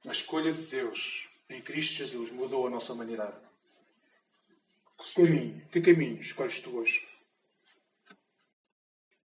[0.07, 3.41] A escolha de Deus em Cristo Jesus mudou a nossa humanidade.
[4.97, 7.07] Que caminho, que caminho escolhes tu hoje?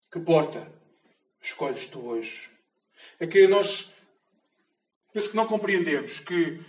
[0.10, 0.72] Que porta
[1.42, 2.50] escolhes tu hoje?
[3.20, 3.92] É que nós
[5.12, 6.60] penso que não compreendemos que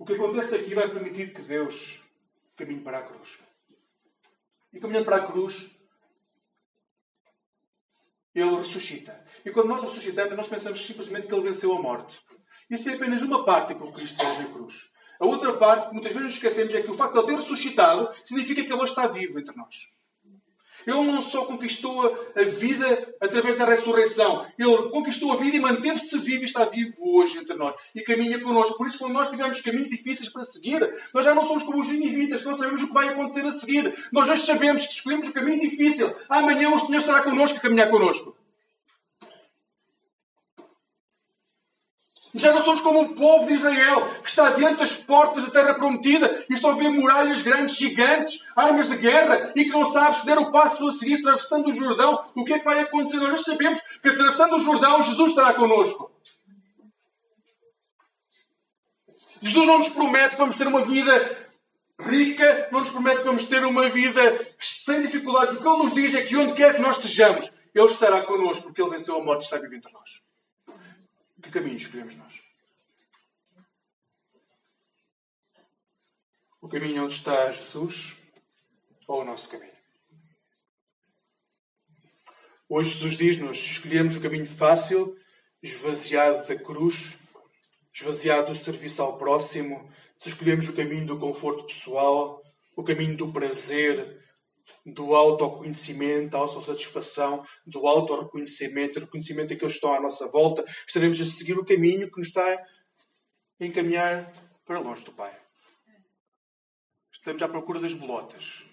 [0.00, 2.00] o que acontece aqui vai permitir que Deus
[2.56, 3.38] caminhe para a cruz.
[4.72, 5.76] E caminhando para a cruz,
[8.34, 9.22] Ele ressuscita.
[9.44, 12.18] E quando nós ressuscitamos, nós pensamos simplesmente que Ele venceu a morte.
[12.70, 14.90] Isso é apenas uma parte que o Cristo fez na cruz.
[15.20, 17.36] A outra parte, que muitas vezes nos esquecemos, é que o facto de Ele ter
[17.42, 19.90] ressuscitado significa que Ele está vivo entre nós.
[20.86, 26.18] Ele não só conquistou a vida através da ressurreição, ele conquistou a vida e manteve-se
[26.18, 28.76] vivo e está vivo hoje entre nós e caminha connosco.
[28.76, 30.80] Por isso, quando nós tivermos caminhos difíceis para seguir,
[31.12, 33.94] nós já não somos como os ninivitas, não sabemos o que vai acontecer a seguir.
[34.12, 36.12] Nós hoje sabemos que escolhemos o caminho difícil.
[36.28, 38.39] Amanhã o Senhor estará connosco a caminhar connosco.
[42.34, 45.74] Já não somos como o povo de Israel, que está diante das portas da terra
[45.74, 50.26] prometida e só vê muralhas grandes, gigantes, armas de guerra e que não sabe se
[50.26, 52.22] der o passo a seguir atravessando o Jordão.
[52.36, 53.16] O que é que vai acontecer?
[53.16, 56.10] Nós sabemos que atravessando o Jordão, Jesus estará connosco.
[59.42, 61.50] Jesus não nos promete que vamos ter uma vida
[61.98, 65.56] rica, não nos promete que vamos ter uma vida sem dificuldades.
[65.56, 68.64] O que Ele nos diz é que onde quer que nós estejamos, Ele estará connosco,
[68.64, 70.29] porque Ele venceu a morte e está vivo entre nós.
[71.42, 72.34] Que caminho escolhemos nós?
[76.60, 78.16] O caminho onde está Jesus
[79.06, 79.72] ou o nosso caminho?
[82.68, 85.18] Hoje Jesus diz-nos: escolhemos o caminho fácil,
[85.62, 87.18] esvaziado da cruz,
[87.92, 92.42] esvaziado do serviço ao próximo, se escolhemos o caminho do conforto pessoal,
[92.76, 94.22] o caminho do prazer,
[94.84, 101.20] do autoconhecimento, da autossatisfação, do autorreconhecimento, do reconhecimento daqueles que estão à nossa volta, estaremos
[101.20, 104.30] a seguir o caminho que nos está a encaminhar
[104.64, 105.36] para longe do Pai.
[107.12, 108.64] Estamos à procura das bolotas,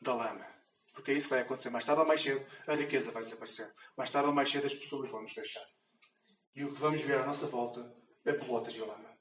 [0.00, 0.46] da lama.
[0.94, 1.70] Porque é isso que vai acontecer.
[1.70, 3.70] Mais tarde ou mais cedo, a riqueza vai desaparecer.
[3.96, 5.64] Mais tarde ou mais cedo, as pessoas vão nos deixar.
[6.54, 7.92] E o que vamos ver à nossa volta
[8.24, 9.12] é bolotas e lama.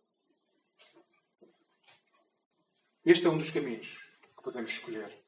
[3.04, 3.98] Este é um dos caminhos
[4.38, 5.23] que podemos escolher.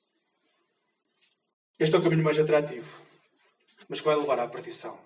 [1.77, 3.01] Este é o caminho mais atrativo,
[3.89, 4.97] mas que vai levar à perdição.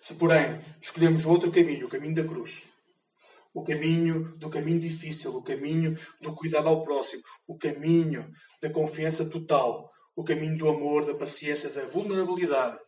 [0.00, 2.64] Se, porém, escolhemos outro caminho, o caminho da cruz,
[3.54, 8.28] o caminho do caminho difícil, o caminho do cuidado ao próximo, o caminho
[8.60, 12.80] da confiança total, o caminho do amor, da paciência, da vulnerabilidade,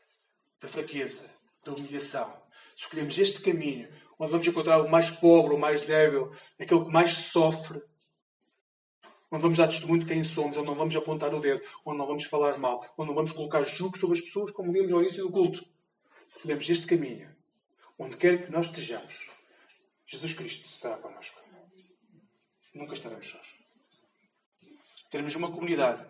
[0.61, 1.31] da fraqueza,
[1.65, 2.37] da humilhação.
[2.77, 3.89] Escolhemos este caminho,
[4.19, 7.81] onde vamos encontrar o mais pobre, o mais débil, aquele que mais sofre,
[9.31, 12.07] onde vamos dar testemunho de quem somos, onde não vamos apontar o dedo, onde não
[12.07, 15.25] vamos falar mal, onde não vamos colocar jugo sobre as pessoas, como vimos no início
[15.25, 15.65] do culto.
[16.27, 17.35] Se escolhemos este caminho,
[17.99, 19.27] onde quer que nós estejamos,
[20.07, 21.41] Jesus Cristo estará connosco.
[22.75, 23.47] Nunca estaremos sós.
[25.11, 26.05] Teremos uma comunidade,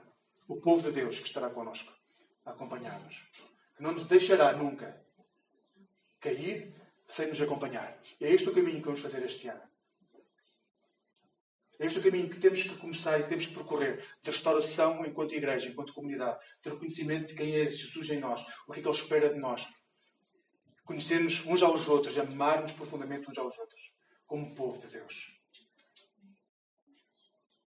[0.46, 1.92] o povo de Deus, que estará connosco,
[2.44, 3.16] a acompanhar-nos,
[3.76, 5.02] que não nos deixará nunca
[6.20, 6.74] cair
[7.06, 7.98] sem nos acompanhar.
[8.20, 9.69] É este o caminho que vamos fazer este ano.
[11.80, 15.34] É este o caminho que temos que começar e temos que percorrer de restauração enquanto
[15.34, 18.88] igreja, enquanto comunidade, de reconhecimento de quem é Jesus em nós, o que é que
[18.88, 19.66] Ele espera de nós.
[20.84, 23.80] Conhecermos uns aos outros, amarmos profundamente uns aos outros,
[24.26, 25.40] como povo de Deus.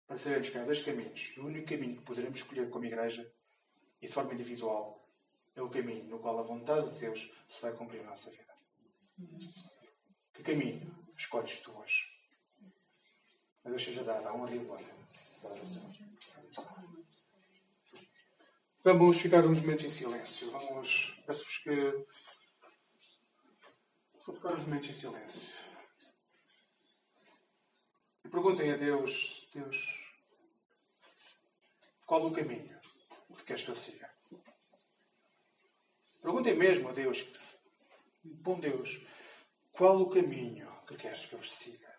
[0.09, 1.33] Para sabermos que há dois caminhos.
[1.37, 3.33] O único caminho que poderemos escolher como igreja
[4.03, 5.09] e de forma individual
[5.55, 8.53] é o caminho no qual a vontade de Deus se vai cumprir na nossa vida.
[10.35, 12.10] Que caminho escolhes tu hoje?
[13.65, 14.95] Deus seja dada a honra e a glória.
[18.83, 20.51] Vamos ficar uns momentos em silêncio.
[20.51, 21.15] Vamos.
[21.27, 22.07] Peço-vos que.
[24.27, 25.61] Vou ficar uns momentos em silêncio.
[28.25, 29.77] E perguntem a Deus, Deus,
[32.07, 32.79] qual o caminho
[33.37, 34.11] que queres que eu siga?
[36.23, 37.59] Perguntem mesmo a Deus,
[38.23, 39.01] bom Deus,
[39.73, 41.91] qual o caminho que queres que eu siga?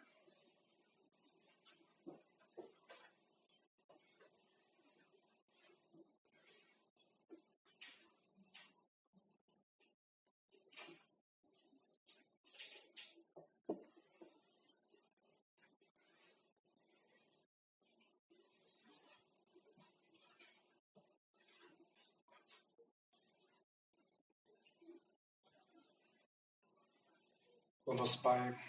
[27.91, 28.59] O nosso Pai,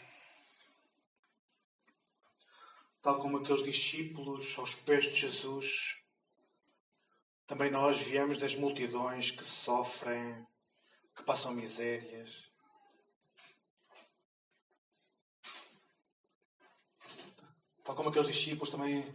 [3.01, 5.97] tal como aqueles discípulos aos pés de Jesus,
[7.45, 10.47] também nós viemos das multidões que sofrem,
[11.17, 12.49] que passam misérias.
[17.83, 19.13] Tal como aqueles discípulos, também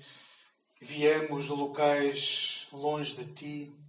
[0.81, 3.86] viemos de locais longe de Ti.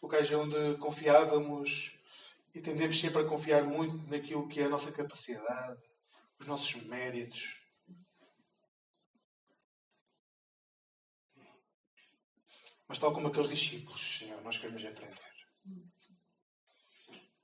[0.00, 1.92] Locais onde confiávamos
[2.54, 5.80] e tendemos sempre a confiar muito naquilo que é a nossa capacidade,
[6.38, 7.56] os nossos méritos.
[12.88, 15.30] Mas, tal como aqueles discípulos, Senhor, nós queremos aprender.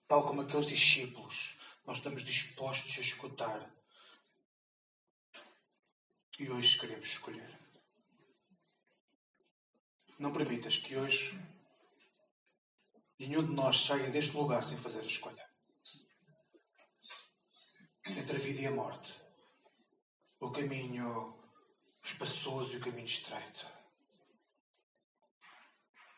[0.09, 3.71] Tal como aqueles discípulos, nós estamos dispostos a escutar.
[6.41, 7.59] E hoje queremos escolher.
[10.19, 11.39] Não permitas que hoje
[13.19, 15.51] Nenhum de nós saia deste lugar sem fazer a escolha.
[18.05, 19.15] Entre a vida e a morte.
[20.39, 21.35] O caminho
[22.03, 23.67] espaçoso e o caminho estreito.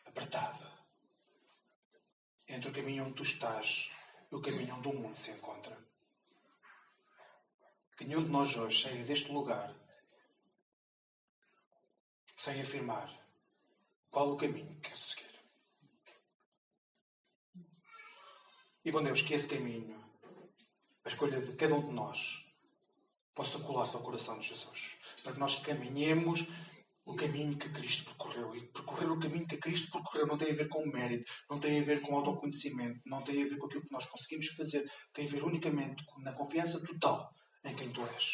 [0.05, 0.67] Apertado.
[2.47, 3.91] Entre o caminho onde tu estás
[4.31, 5.77] e o caminho onde o mundo se encontra.
[7.95, 9.73] Que nenhum de nós hoje saia deste lugar
[12.35, 13.09] sem afirmar
[14.09, 15.28] qual o caminho que quer seguir.
[18.85, 20.01] E, bom Deus, que esse caminho,
[21.03, 22.45] a escolha de cada um de nós,
[23.35, 24.95] possa colar-se ao coração de Jesus.
[25.21, 26.47] Para que nós caminhemos
[27.05, 28.55] o caminho que Cristo percorreu.
[28.55, 31.77] E percorrer o caminho que Cristo percorreu não tem a ver com mérito, não tem
[31.77, 34.89] a ver com autoconhecimento, não tem a ver com aquilo que nós conseguimos fazer.
[35.11, 37.29] Tem a ver unicamente na confiança total
[37.65, 38.33] em quem Tu és.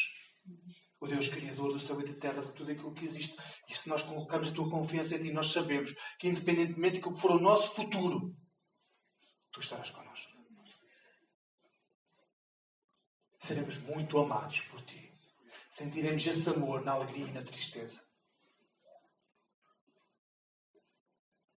[1.00, 3.36] O Deus Criador do céu e da terra, de tudo aquilo que existe.
[3.68, 7.20] E se nós colocamos a tua confiança em Ti, nós sabemos que, independentemente do que
[7.20, 8.32] for o nosso futuro,
[9.52, 10.35] Tu estarás connosco
[13.46, 15.12] seremos muito amados por ti.
[15.70, 18.02] Sentiremos esse amor na alegria e na tristeza.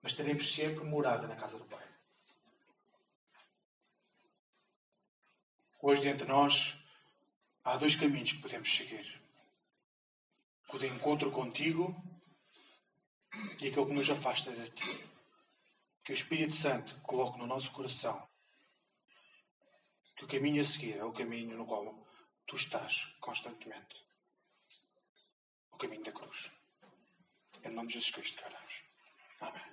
[0.01, 1.87] Mas teremos sempre morada na casa do Pai.
[5.81, 6.77] Hoje, entre nós,
[7.63, 9.21] há dois caminhos que podemos seguir:
[10.71, 11.95] o de encontro contigo
[13.59, 15.09] e aquele que nos afasta de ti.
[16.03, 18.28] Que o Espírito Santo coloque no nosso coração
[20.19, 22.05] que o caminho a seguir é o caminho no qual
[22.45, 23.95] tu estás constantemente.
[25.71, 26.51] O caminho da cruz.
[27.63, 28.83] Em nome de Jesus Cristo, que.
[29.39, 29.63] Amém.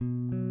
[0.00, 0.41] Amém.